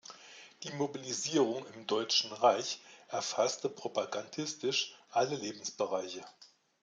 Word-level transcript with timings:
Die 0.63 0.71
Mobilisierung 0.71 1.63
im 1.75 1.85
Deutschen 1.85 2.33
Reich 2.33 2.79
erfasste 3.09 3.69
propagandistisch 3.69 4.95
alle 5.11 5.35
Lebensbereiche. 5.35 6.25